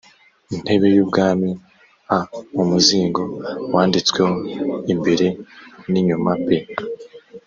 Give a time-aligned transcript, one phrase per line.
[0.61, 1.49] ntebe y ubwami
[2.15, 2.17] a
[2.61, 3.21] umuzingo
[3.73, 4.33] wanditsweho
[4.93, 5.27] imbere
[5.91, 6.47] n inyuma b